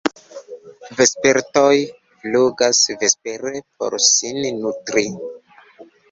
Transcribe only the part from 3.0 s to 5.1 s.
vespere por sin nutri.